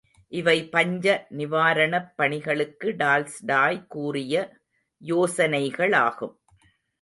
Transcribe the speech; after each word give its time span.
இவை 0.31 0.69
பஞ்ச 0.69 1.27
நிவாரணப் 1.37 2.07
பணிகளுக்கு 2.15 2.95
டால்ஸ்டாய் 2.95 3.85
கூறிய 3.87 4.35
யோசனைகளாகும். 5.01 6.35